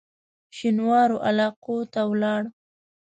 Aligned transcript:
شینوارو 0.57 1.17
علاقو 1.27 1.77
ته 1.93 2.01
ولاړ. 2.11 2.41